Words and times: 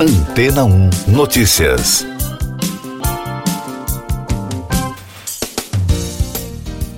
Antena 0.00 0.64
1 0.64 0.90
Notícias. 1.08 2.06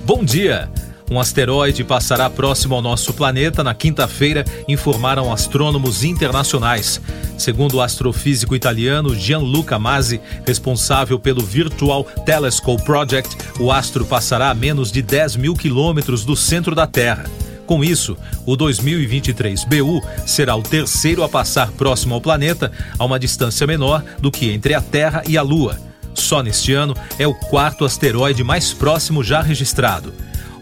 Bom 0.05 0.23
dia. 0.23 0.69
Um 1.09 1.19
asteroide 1.19 1.83
passará 1.83 2.29
próximo 2.29 2.75
ao 2.75 2.81
nosso 2.81 3.11
planeta 3.11 3.63
na 3.63 3.73
quinta-feira, 3.73 4.45
informaram 4.67 5.33
astrônomos 5.33 6.03
internacionais. 6.03 7.01
Segundo 7.39 7.77
o 7.77 7.81
astrofísico 7.81 8.55
italiano 8.55 9.15
Gianluca 9.15 9.79
Masi, 9.79 10.21
responsável 10.45 11.17
pelo 11.17 11.43
Virtual 11.43 12.03
Telescope 12.03 12.85
Project, 12.85 13.35
o 13.59 13.71
astro 13.71 14.05
passará 14.05 14.51
a 14.51 14.53
menos 14.53 14.91
de 14.91 15.01
10 15.01 15.37
mil 15.37 15.55
quilômetros 15.55 16.23
do 16.23 16.35
centro 16.35 16.75
da 16.75 16.85
Terra. 16.85 17.25
Com 17.71 17.85
isso, 17.85 18.17
o 18.45 18.57
2023 18.57 19.63
BU 19.63 20.03
será 20.27 20.57
o 20.57 20.61
terceiro 20.61 21.23
a 21.23 21.29
passar 21.29 21.71
próximo 21.71 22.13
ao 22.13 22.19
planeta, 22.19 22.69
a 22.99 23.05
uma 23.05 23.17
distância 23.17 23.65
menor 23.65 24.03
do 24.19 24.29
que 24.29 24.51
entre 24.51 24.73
a 24.73 24.81
Terra 24.81 25.23
e 25.25 25.37
a 25.37 25.41
Lua. 25.41 25.79
Só 26.13 26.43
neste 26.43 26.73
ano 26.73 26.93
é 27.17 27.25
o 27.25 27.33
quarto 27.33 27.85
asteroide 27.85 28.43
mais 28.43 28.73
próximo 28.73 29.23
já 29.23 29.41
registrado. 29.41 30.13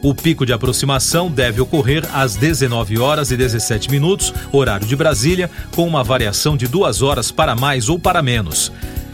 O 0.04 0.14
pico 0.14 0.46
de 0.46 0.54
aproximação 0.54 1.32
deve 1.32 1.60
ocorrer 1.60 2.08
às 2.14 2.36
19 2.36 3.00
horas 3.00 3.32
e 3.32 3.38
17 3.38 3.90
minutos, 3.90 4.32
horário 4.52 4.86
de 4.86 4.96
Brasília, 4.96 5.50
com 5.72 5.88
uma 5.88 6.04
variação 6.04 6.56
de 6.56 6.68
duas 6.68 7.02
horas 7.02 7.32
para 7.32 7.56
mais 7.56 7.90
ou 7.90 7.98
para 7.98 8.22
menos. 8.22 8.72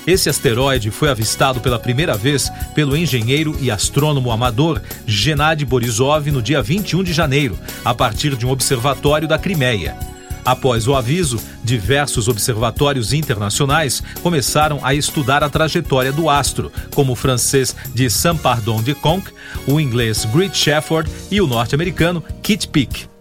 Esse 0.08 0.30
asteroide 0.30 0.92
foi 0.92 1.10
avistado 1.10 1.60
pela 1.60 1.80
primeira 1.80 2.16
vez 2.16 2.52
pelo 2.76 2.96
engenheiro 2.96 3.58
e 3.60 3.72
astrônomo 3.72 4.32
amador 4.32 4.82
Gennady 5.08 5.66
Borisov 5.66 6.30
no 6.30 6.42
dia 6.42 6.62
21 6.62 7.04
de 7.04 7.12
janeiro, 7.12 7.58
a 7.84 7.94
partir 7.94 8.36
de 8.36 8.46
um 8.46 8.52
observatório 8.52 9.28
da 9.28 9.40
Crimeia. 9.40 9.98
Após 10.46 10.88
o 10.88 10.94
aviso, 10.94 11.40
diversos 11.64 12.28
observatórios 12.28 13.14
internacionais 13.14 14.04
começaram 14.22 14.80
a 14.84 14.94
estudar 14.94 15.44
a 15.44 15.50
trajetória 15.50 16.12
do 16.12 16.30
astro, 16.30 16.72
como 16.94 17.14
o 17.14 17.16
francês 17.16 17.76
de 17.96 18.08
Saint-Pardon-de-Conques, 18.12 19.34
o 19.66 19.80
inglês 19.80 20.24
Great 20.26 20.56
Shefford 20.56 21.10
e 21.32 21.42
o 21.42 21.48
norte-americano 21.48 22.24
Kit 22.44 22.68
Peak. 22.68 23.15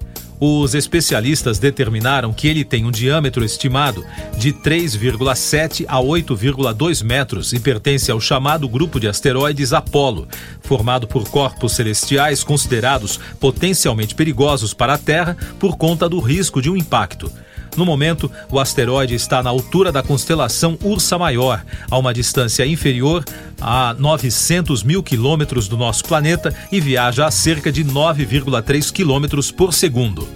Os 0.47 0.75
especialistas 0.75 1.59
determinaram 1.59 2.31
que 2.31 2.47
ele 2.47 2.67
tem 2.67 2.85
um 2.85 2.91
diâmetro 2.91 3.43
estimado 3.43 4.05
de 4.37 4.53
3,7 4.53 5.87
a 5.89 5.97
8,2 5.97 7.03
metros 7.03 7.55
e 7.55 7.59
pertence 7.59 8.11
ao 8.11 8.21
chamado 8.21 8.69
grupo 8.69 9.01
de 9.01 9.09
asteroides 9.09 9.73
Apolo, 9.73 10.29
formado 10.61 11.07
por 11.09 11.27
corpos 11.31 11.73
celestiais 11.73 12.45
considerados 12.45 13.19
potencialmente 13.41 14.15
perigosos 14.15 14.75
para 14.75 14.93
a 14.93 14.99
Terra 14.99 15.35
por 15.59 15.79
conta 15.79 16.11
do 16.11 16.21
risco 16.21 16.61
de 16.61 16.69
um 16.69 16.77
impacto. 16.77 17.33
No 17.77 17.85
momento, 17.85 18.31
o 18.51 18.61
asteroide 18.61 19.15
está 19.15 19.43
na 19.43 19.51
altura 19.51 19.91
da 19.91 20.03
constelação 20.03 20.79
Ursa 20.83 21.19
Maior, 21.19 21.65
a 21.91 21.99
uma 21.99 22.15
distância 22.15 22.65
inferior 22.67 23.25
a 23.61 23.95
900 23.99 24.83
mil 24.83 25.03
quilômetros 25.03 25.69
do 25.69 25.77
nosso 25.77 26.05
planeta 26.05 26.55
e 26.71 26.81
viaja 26.81 27.27
a 27.27 27.31
cerca 27.31 27.73
de 27.73 27.85
9,3 27.85 28.93
quilômetros 28.93 29.51
por 29.51 29.73
segundo. 29.73 30.29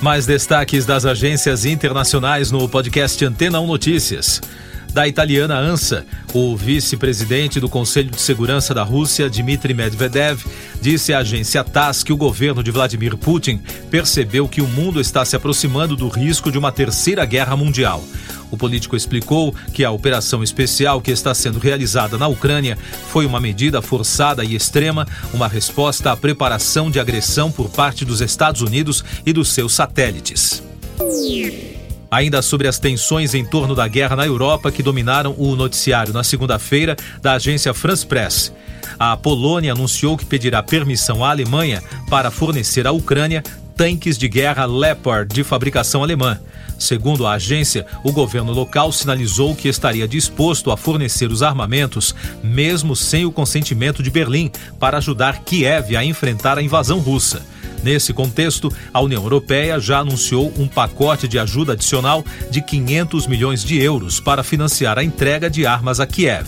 Mais 0.00 0.26
destaques 0.26 0.84
das 0.84 1.06
agências 1.06 1.64
internacionais 1.64 2.50
no 2.50 2.68
podcast 2.68 3.24
Antena 3.24 3.60
1 3.60 3.66
Notícias 3.66 4.40
da 4.96 5.06
italiana 5.06 5.58
ANSA. 5.58 6.06
O 6.32 6.56
vice-presidente 6.56 7.60
do 7.60 7.68
Conselho 7.68 8.10
de 8.10 8.18
Segurança 8.18 8.72
da 8.72 8.82
Rússia, 8.82 9.28
Dmitry 9.28 9.74
Medvedev, 9.74 10.42
disse 10.80 11.12
à 11.12 11.18
agência 11.18 11.62
TASS 11.62 12.02
que 12.02 12.14
o 12.14 12.16
governo 12.16 12.62
de 12.62 12.70
Vladimir 12.70 13.14
Putin 13.14 13.60
percebeu 13.90 14.48
que 14.48 14.62
o 14.62 14.66
mundo 14.66 14.98
está 14.98 15.22
se 15.22 15.36
aproximando 15.36 15.94
do 15.94 16.08
risco 16.08 16.50
de 16.50 16.56
uma 16.56 16.72
terceira 16.72 17.26
guerra 17.26 17.54
mundial. 17.54 18.02
O 18.50 18.56
político 18.56 18.96
explicou 18.96 19.54
que 19.74 19.84
a 19.84 19.90
operação 19.90 20.42
especial 20.42 20.98
que 21.02 21.10
está 21.10 21.34
sendo 21.34 21.58
realizada 21.58 22.16
na 22.16 22.26
Ucrânia 22.26 22.78
foi 23.10 23.26
uma 23.26 23.38
medida 23.38 23.82
forçada 23.82 24.46
e 24.46 24.54
extrema, 24.54 25.06
uma 25.34 25.46
resposta 25.46 26.10
à 26.10 26.16
preparação 26.16 26.90
de 26.90 26.98
agressão 26.98 27.52
por 27.52 27.68
parte 27.68 28.02
dos 28.02 28.22
Estados 28.22 28.62
Unidos 28.62 29.04
e 29.26 29.32
dos 29.34 29.50
seus 29.50 29.74
satélites. 29.74 30.62
Ainda 32.10 32.40
sobre 32.40 32.68
as 32.68 32.78
tensões 32.78 33.34
em 33.34 33.44
torno 33.44 33.74
da 33.74 33.88
guerra 33.88 34.16
na 34.16 34.26
Europa 34.26 34.70
que 34.70 34.82
dominaram 34.82 35.34
o 35.36 35.56
noticiário 35.56 36.12
na 36.12 36.22
segunda-feira 36.22 36.96
da 37.20 37.32
agência 37.32 37.74
France 37.74 38.06
Press. 38.06 38.52
A 38.98 39.16
Polônia 39.16 39.72
anunciou 39.72 40.16
que 40.16 40.24
pedirá 40.24 40.62
permissão 40.62 41.24
à 41.24 41.30
Alemanha 41.30 41.82
para 42.08 42.30
fornecer 42.30 42.86
à 42.86 42.92
Ucrânia 42.92 43.42
tanques 43.76 44.16
de 44.16 44.28
guerra 44.28 44.64
Leopard 44.64 45.32
de 45.32 45.44
fabricação 45.44 46.02
alemã. 46.02 46.38
Segundo 46.78 47.26
a 47.26 47.32
agência, 47.32 47.86
o 48.04 48.12
governo 48.12 48.52
local 48.52 48.92
sinalizou 48.92 49.54
que 49.54 49.68
estaria 49.68 50.06
disposto 50.06 50.70
a 50.70 50.76
fornecer 50.76 51.30
os 51.30 51.42
armamentos, 51.42 52.14
mesmo 52.42 52.94
sem 52.94 53.24
o 53.24 53.32
consentimento 53.32 54.02
de 54.02 54.10
Berlim, 54.10 54.50
para 54.78 54.98
ajudar 54.98 55.40
Kiev 55.40 55.96
a 55.96 56.04
enfrentar 56.04 56.58
a 56.58 56.62
invasão 56.62 56.98
russa. 57.00 57.42
Nesse 57.82 58.12
contexto, 58.12 58.72
a 58.92 59.00
União 59.00 59.22
Europeia 59.22 59.78
já 59.78 59.98
anunciou 59.98 60.52
um 60.58 60.66
pacote 60.66 61.28
de 61.28 61.38
ajuda 61.38 61.72
adicional 61.72 62.24
de 62.50 62.60
500 62.60 63.26
milhões 63.26 63.64
de 63.64 63.80
euros 63.80 64.20
para 64.20 64.42
financiar 64.42 64.98
a 64.98 65.04
entrega 65.04 65.48
de 65.48 65.66
armas 65.66 66.00
a 66.00 66.06
Kiev. 66.06 66.46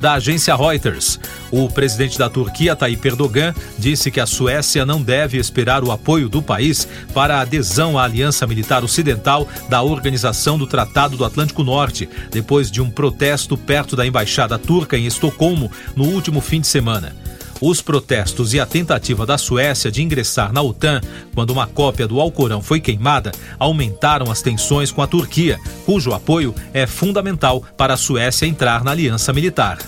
Da 0.00 0.14
agência 0.14 0.54
Reuters, 0.54 1.18
o 1.50 1.68
presidente 1.70 2.18
da 2.18 2.28
Turquia, 2.28 2.76
Tayyip 2.76 3.08
Erdogan, 3.08 3.54
disse 3.78 4.10
que 4.10 4.20
a 4.20 4.26
Suécia 4.26 4.84
não 4.84 5.00
deve 5.00 5.38
esperar 5.38 5.82
o 5.82 5.90
apoio 5.90 6.28
do 6.28 6.42
país 6.42 6.86
para 7.14 7.36
a 7.36 7.40
adesão 7.40 7.98
à 7.98 8.04
Aliança 8.04 8.46
Militar 8.46 8.84
Ocidental 8.84 9.48
da 9.70 9.82
Organização 9.82 10.58
do 10.58 10.66
Tratado 10.66 11.16
do 11.16 11.24
Atlântico 11.24 11.64
Norte, 11.64 12.08
depois 12.30 12.70
de 12.70 12.82
um 12.82 12.90
protesto 12.90 13.56
perto 13.56 13.96
da 13.96 14.06
embaixada 14.06 14.58
turca 14.58 14.98
em 14.98 15.06
Estocolmo 15.06 15.70
no 15.94 16.04
último 16.04 16.42
fim 16.42 16.60
de 16.60 16.66
semana. 16.66 17.16
Os 17.60 17.80
protestos 17.80 18.52
e 18.52 18.60
a 18.60 18.66
tentativa 18.66 19.24
da 19.24 19.38
Suécia 19.38 19.90
de 19.90 20.02
ingressar 20.02 20.52
na 20.52 20.60
OTAN, 20.60 21.00
quando 21.34 21.50
uma 21.50 21.66
cópia 21.66 22.06
do 22.06 22.20
Alcorão 22.20 22.60
foi 22.60 22.80
queimada, 22.80 23.32
aumentaram 23.58 24.30
as 24.30 24.42
tensões 24.42 24.92
com 24.92 25.00
a 25.00 25.06
Turquia, 25.06 25.58
cujo 25.86 26.12
apoio 26.12 26.54
é 26.74 26.86
fundamental 26.86 27.62
para 27.76 27.94
a 27.94 27.96
Suécia 27.96 28.46
entrar 28.46 28.84
na 28.84 28.90
aliança 28.90 29.32
militar. 29.32 29.78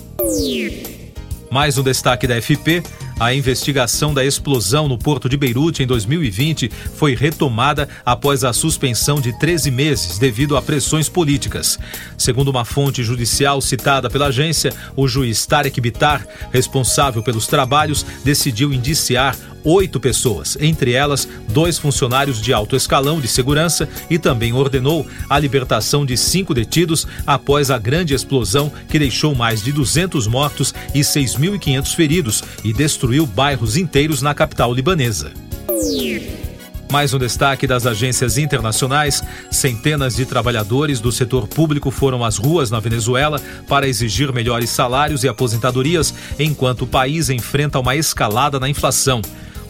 Mais 1.50 1.76
um 1.76 1.82
destaque 1.82 2.26
da 2.26 2.40
FP: 2.40 2.82
a 3.18 3.34
investigação 3.34 4.14
da 4.14 4.24
explosão 4.24 4.86
no 4.86 4.96
porto 4.96 5.28
de 5.28 5.36
Beirute 5.36 5.82
em 5.82 5.86
2020 5.86 6.70
foi 6.94 7.14
retomada 7.14 7.88
após 8.04 8.44
a 8.44 8.52
suspensão 8.52 9.20
de 9.20 9.36
13 9.38 9.70
meses 9.70 10.18
devido 10.18 10.56
a 10.56 10.62
pressões 10.62 11.08
políticas. 11.08 11.78
Segundo 12.16 12.48
uma 12.48 12.64
fonte 12.64 13.02
judicial 13.02 13.60
citada 13.60 14.08
pela 14.08 14.26
agência, 14.26 14.72
o 14.94 15.08
juiz 15.08 15.44
Tarek 15.46 15.80
Bitar, 15.80 16.26
responsável 16.52 17.22
pelos 17.22 17.46
trabalhos, 17.46 18.06
decidiu 18.24 18.72
indiciar 18.72 19.36
oito 19.68 20.00
pessoas, 20.00 20.56
entre 20.60 20.92
elas 20.92 21.28
dois 21.48 21.78
funcionários 21.78 22.40
de 22.40 22.52
alto 22.52 22.74
escalão 22.74 23.20
de 23.20 23.28
segurança, 23.28 23.88
e 24.08 24.18
também 24.18 24.52
ordenou 24.52 25.06
a 25.28 25.38
libertação 25.38 26.06
de 26.06 26.16
cinco 26.16 26.54
detidos 26.54 27.06
após 27.26 27.70
a 27.70 27.78
grande 27.78 28.14
explosão 28.14 28.72
que 28.88 28.98
deixou 28.98 29.34
mais 29.34 29.62
de 29.62 29.72
200 29.72 30.26
mortos 30.26 30.74
e 30.94 31.00
6.500 31.00 31.94
feridos 31.94 32.42
e 32.64 32.72
destruiu 32.72 33.26
bairros 33.26 33.76
inteiros 33.76 34.22
na 34.22 34.34
capital 34.34 34.72
libanesa. 34.72 35.32
Mais 36.90 37.12
um 37.12 37.18
destaque 37.18 37.66
das 37.66 37.86
agências 37.86 38.38
internacionais: 38.38 39.22
centenas 39.50 40.16
de 40.16 40.24
trabalhadores 40.24 41.00
do 41.00 41.12
setor 41.12 41.46
público 41.46 41.90
foram 41.90 42.24
às 42.24 42.38
ruas 42.38 42.70
na 42.70 42.80
Venezuela 42.80 43.40
para 43.68 43.86
exigir 43.86 44.32
melhores 44.32 44.70
salários 44.70 45.22
e 45.22 45.28
aposentadorias, 45.28 46.14
enquanto 46.38 46.82
o 46.82 46.86
país 46.86 47.28
enfrenta 47.28 47.78
uma 47.78 47.94
escalada 47.94 48.58
na 48.58 48.68
inflação. 48.68 49.20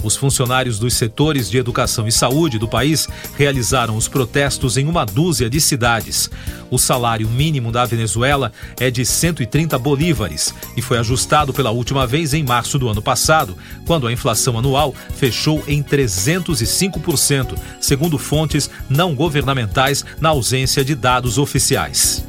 Os 0.03 0.17
funcionários 0.17 0.79
dos 0.79 0.95
setores 0.95 1.51
de 1.51 1.59
educação 1.59 2.07
e 2.07 2.13
saúde 2.13 2.59
do 2.59 2.69
país 2.69 3.09
realizaram 3.37 3.97
os 3.97 4.09
protestos 4.09 4.77
em 4.77 4.87
uma 4.87 5.05
dúzia 5.05 5.51
de 5.51 5.61
cidades. 5.61 6.31
O 6.71 6.79
salário 6.79 7.29
mínimo 7.29 7.73
da 7.73 7.85
Venezuela 7.85 8.53
é 8.79 8.91
de 8.91 9.05
130 9.05 9.79
bolívares 9.79 10.55
e 10.77 10.83
foi 10.83 10.99
ajustado 10.99 11.53
pela 11.53 11.71
última 11.71 12.07
vez 12.07 12.35
em 12.35 12.45
março 12.45 12.79
do 12.79 12.89
ano 12.89 13.03
passado, 13.03 13.57
quando 13.87 14.07
a 14.07 14.13
inflação 14.13 14.59
anual 14.59 14.95
fechou 15.17 15.63
em 15.67 15.83
305%, 15.83 17.59
segundo 17.81 18.19
fontes 18.19 18.71
não 18.89 19.15
governamentais 19.15 20.05
na 20.21 20.29
ausência 20.29 20.85
de 20.85 20.95
dados 20.95 21.39
oficiais. 21.39 22.25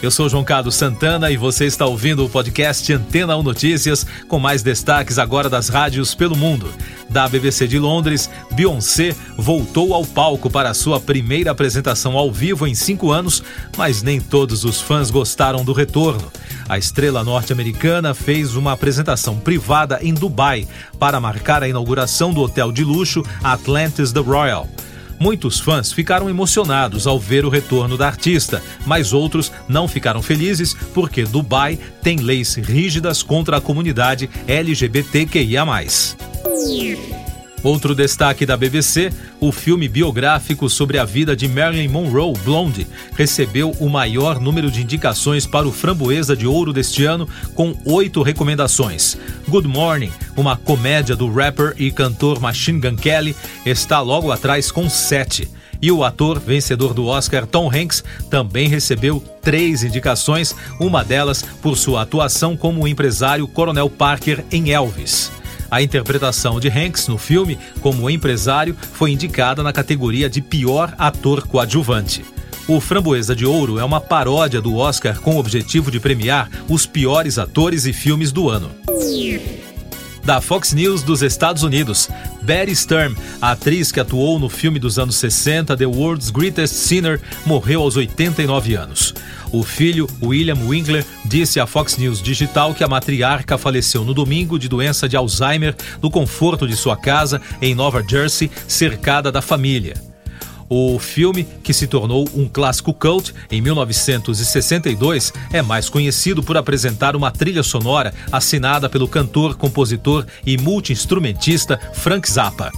Eu 0.00 0.12
sou 0.12 0.28
João 0.28 0.44
Carlos 0.44 0.76
Santana 0.76 1.28
e 1.28 1.36
você 1.36 1.66
está 1.66 1.84
ouvindo 1.84 2.24
o 2.24 2.28
podcast 2.28 2.92
Antena 2.92 3.36
1 3.36 3.42
Notícias 3.42 4.06
com 4.28 4.38
mais 4.38 4.62
destaques 4.62 5.18
agora 5.18 5.50
das 5.50 5.68
rádios 5.68 6.14
pelo 6.14 6.36
mundo. 6.36 6.72
Da 7.10 7.28
BBC 7.28 7.66
de 7.66 7.80
Londres, 7.80 8.30
Beyoncé 8.52 9.12
voltou 9.36 9.92
ao 9.92 10.04
palco 10.04 10.48
para 10.48 10.72
sua 10.72 11.00
primeira 11.00 11.50
apresentação 11.50 12.16
ao 12.16 12.30
vivo 12.30 12.64
em 12.64 12.76
cinco 12.76 13.10
anos, 13.10 13.42
mas 13.76 14.00
nem 14.00 14.20
todos 14.20 14.62
os 14.64 14.80
fãs 14.80 15.10
gostaram 15.10 15.64
do 15.64 15.72
retorno. 15.72 16.30
A 16.68 16.78
estrela 16.78 17.24
norte-americana 17.24 18.14
fez 18.14 18.54
uma 18.54 18.74
apresentação 18.74 19.36
privada 19.36 19.98
em 20.00 20.14
Dubai 20.14 20.68
para 20.96 21.18
marcar 21.18 21.64
a 21.64 21.68
inauguração 21.68 22.32
do 22.32 22.40
hotel 22.40 22.70
de 22.70 22.84
luxo 22.84 23.24
Atlantis 23.42 24.12
The 24.12 24.20
Royal. 24.20 24.68
Muitos 25.18 25.58
fãs 25.58 25.92
ficaram 25.92 26.30
emocionados 26.30 27.06
ao 27.06 27.18
ver 27.18 27.44
o 27.44 27.48
retorno 27.48 27.96
da 27.96 28.06
artista, 28.06 28.62
mas 28.86 29.12
outros 29.12 29.52
não 29.68 29.88
ficaram 29.88 30.22
felizes 30.22 30.74
porque 30.94 31.24
Dubai 31.24 31.78
tem 32.02 32.18
leis 32.18 32.54
rígidas 32.54 33.22
contra 33.22 33.56
a 33.56 33.60
comunidade 33.60 34.30
LGBTQIA. 34.46 35.64
Outro 37.62 37.94
destaque 37.94 38.46
da 38.46 38.56
BBC, 38.56 39.10
o 39.40 39.50
filme 39.50 39.88
biográfico 39.88 40.68
sobre 40.68 40.96
a 40.96 41.04
vida 41.04 41.34
de 41.34 41.48
Marilyn 41.48 41.88
Monroe, 41.88 42.34
Blonde, 42.44 42.86
recebeu 43.16 43.72
o 43.80 43.88
maior 43.88 44.40
número 44.40 44.70
de 44.70 44.82
indicações 44.82 45.44
para 45.44 45.66
o 45.66 45.72
Framboesa 45.72 46.36
de 46.36 46.46
Ouro 46.46 46.72
deste 46.72 47.04
ano, 47.04 47.28
com 47.54 47.76
oito 47.84 48.22
recomendações. 48.22 49.16
Good 49.48 49.66
Morning, 49.66 50.12
uma 50.36 50.56
comédia 50.56 51.16
do 51.16 51.32
rapper 51.32 51.74
e 51.76 51.90
cantor 51.90 52.40
Machine 52.40 52.80
Gun 52.80 52.96
Kelly, 52.96 53.34
está 53.66 54.00
logo 54.00 54.30
atrás 54.30 54.70
com 54.70 54.88
sete. 54.88 55.48
E 55.80 55.92
o 55.92 56.02
ator 56.02 56.40
vencedor 56.40 56.92
do 56.92 57.06
Oscar, 57.06 57.46
Tom 57.46 57.70
Hanks, 57.72 58.02
também 58.30 58.68
recebeu 58.68 59.22
três 59.42 59.84
indicações, 59.84 60.54
uma 60.80 61.04
delas 61.04 61.42
por 61.62 61.76
sua 61.76 62.02
atuação 62.02 62.56
como 62.56 62.86
empresário 62.86 63.46
Coronel 63.46 63.88
Parker 63.88 64.44
em 64.50 64.70
Elvis. 64.70 65.30
A 65.70 65.82
interpretação 65.82 66.58
de 66.58 66.68
Hanks 66.68 67.08
no 67.08 67.18
filme 67.18 67.58
como 67.80 68.08
empresário 68.08 68.76
foi 68.92 69.12
indicada 69.12 69.62
na 69.62 69.72
categoria 69.72 70.28
de 70.28 70.40
pior 70.40 70.94
ator 70.98 71.46
coadjuvante. 71.46 72.24
O 72.66 72.80
Framboesa 72.80 73.34
de 73.34 73.46
Ouro 73.46 73.78
é 73.78 73.84
uma 73.84 74.00
paródia 74.00 74.60
do 74.60 74.76
Oscar 74.76 75.20
com 75.20 75.36
o 75.36 75.38
objetivo 75.38 75.90
de 75.90 76.00
premiar 76.00 76.50
os 76.68 76.86
piores 76.86 77.38
atores 77.38 77.86
e 77.86 77.92
filmes 77.92 78.30
do 78.32 78.48
ano 78.48 78.70
da 80.28 80.42
Fox 80.42 80.74
News 80.74 81.02
dos 81.02 81.22
Estados 81.22 81.62
Unidos. 81.62 82.10
Betty 82.42 82.76
Sturm, 82.76 83.16
a 83.40 83.52
atriz 83.52 83.90
que 83.90 83.98
atuou 83.98 84.38
no 84.38 84.50
filme 84.50 84.78
dos 84.78 84.98
anos 84.98 85.16
60 85.16 85.74
The 85.74 85.86
World's 85.86 86.28
Greatest 86.28 86.74
Sinner, 86.74 87.18
morreu 87.46 87.80
aos 87.80 87.96
89 87.96 88.74
anos. 88.74 89.14
O 89.50 89.62
filho, 89.62 90.06
William 90.22 90.58
Winkler, 90.66 91.02
disse 91.24 91.58
à 91.58 91.66
Fox 91.66 91.96
News 91.96 92.20
Digital 92.20 92.74
que 92.74 92.84
a 92.84 92.88
matriarca 92.88 93.56
faleceu 93.56 94.04
no 94.04 94.12
domingo 94.12 94.58
de 94.58 94.68
doença 94.68 95.08
de 95.08 95.16
Alzheimer 95.16 95.74
no 96.02 96.10
conforto 96.10 96.68
de 96.68 96.76
sua 96.76 96.94
casa 96.94 97.40
em 97.62 97.74
Nova 97.74 98.04
Jersey, 98.06 98.50
cercada 98.66 99.32
da 99.32 99.40
família. 99.40 100.07
O 100.68 100.98
filme, 100.98 101.46
que 101.62 101.72
se 101.72 101.86
tornou 101.86 102.28
um 102.34 102.46
clássico 102.46 102.92
cult 102.92 103.34
em 103.50 103.60
1962, 103.60 105.32
é 105.52 105.62
mais 105.62 105.88
conhecido 105.88 106.42
por 106.42 106.56
apresentar 106.56 107.16
uma 107.16 107.30
trilha 107.30 107.62
sonora 107.62 108.12
assinada 108.30 108.88
pelo 108.88 109.08
cantor, 109.08 109.56
compositor 109.56 110.26
e 110.44 110.58
multi-instrumentista 110.58 111.78
Frank 111.94 112.30
Zappa 112.30 112.70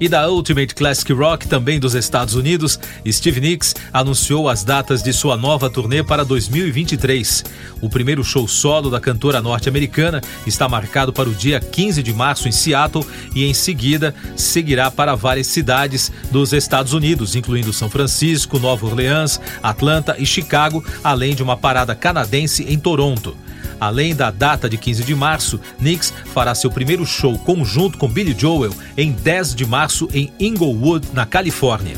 e 0.00 0.08
da 0.08 0.28
Ultimate 0.28 0.74
Classic 0.74 1.12
Rock, 1.12 1.48
também 1.48 1.80
dos 1.80 1.94
Estados 1.94 2.34
Unidos, 2.34 2.78
Steve 3.06 3.40
Nicks 3.40 3.74
anunciou 3.92 4.48
as 4.48 4.62
datas 4.62 5.02
de 5.02 5.12
sua 5.12 5.36
nova 5.36 5.70
turnê 5.70 6.02
para 6.02 6.24
2023. 6.24 7.44
O 7.80 7.88
primeiro 7.88 8.22
show 8.22 8.46
solo 8.46 8.90
da 8.90 9.00
cantora 9.00 9.40
norte-americana 9.40 10.20
está 10.46 10.68
marcado 10.68 11.12
para 11.12 11.28
o 11.28 11.34
dia 11.34 11.60
15 11.60 12.02
de 12.02 12.12
março 12.12 12.48
em 12.48 12.52
Seattle 12.52 13.06
e 13.34 13.44
em 13.44 13.54
seguida 13.54 14.14
seguirá 14.36 14.90
para 14.90 15.14
várias 15.14 15.46
cidades 15.46 16.12
dos 16.30 16.52
Estados 16.52 16.92
Unidos, 16.92 17.34
incluindo 17.34 17.72
São 17.72 17.88
Francisco, 17.88 18.58
Nova 18.58 18.86
Orleans, 18.86 19.40
Atlanta 19.62 20.16
e 20.18 20.26
Chicago, 20.26 20.84
além 21.02 21.34
de 21.34 21.42
uma 21.42 21.56
parada 21.56 21.94
canadense 21.94 22.64
em 22.64 22.78
Toronto. 22.78 23.45
Além 23.80 24.14
da 24.14 24.30
data 24.30 24.68
de 24.68 24.76
15 24.76 25.04
de 25.04 25.14
março, 25.14 25.60
Nix 25.80 26.12
fará 26.32 26.54
seu 26.54 26.70
primeiro 26.70 27.04
show 27.04 27.38
conjunto 27.38 27.98
com 27.98 28.08
Billy 28.08 28.34
Joel 28.36 28.72
em 28.96 29.12
10 29.12 29.54
de 29.54 29.66
março 29.66 30.08
em 30.12 30.32
Inglewood, 30.38 31.08
na 31.12 31.26
Califórnia. 31.26 31.96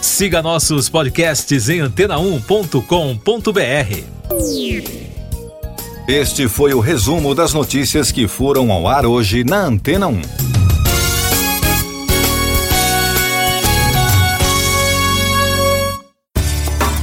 Siga 0.00 0.42
nossos 0.42 0.88
podcasts 0.88 1.68
em 1.68 1.80
antena1.com.br. 1.80 4.18
Este 6.08 6.48
foi 6.48 6.72
o 6.72 6.80
resumo 6.80 7.34
das 7.34 7.52
notícias 7.52 8.10
que 8.10 8.26
foram 8.26 8.72
ao 8.72 8.88
ar 8.88 9.04
hoje 9.04 9.44
na 9.44 9.64
Antena 9.64 10.06
1. 10.06 10.57